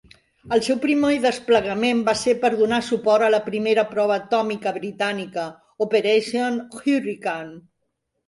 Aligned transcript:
El 0.55 0.61
seu 0.67 0.77
primer 0.83 1.09
desplegament 1.23 1.99
va 2.07 2.13
ser 2.21 2.33
per 2.45 2.49
donar 2.61 2.79
suport 2.87 3.25
a 3.27 3.29
la 3.35 3.41
primera 3.51 3.83
prova 3.91 4.17
atòmica 4.23 4.73
britànica, 4.79 5.45
Operation 5.87 6.57
Hurricane. 6.81 7.55